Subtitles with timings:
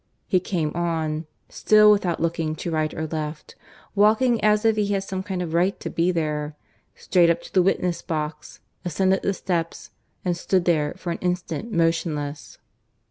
[0.25, 3.53] He came on, still without looking to right or left,
[3.93, 6.55] walking as if he had some kind of right to be there,
[6.95, 9.91] straight up to the witness box, ascended the steps,
[10.25, 12.57] and stood there for an instant motionless.